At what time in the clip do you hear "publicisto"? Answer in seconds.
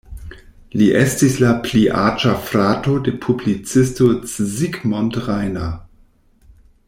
3.27-4.09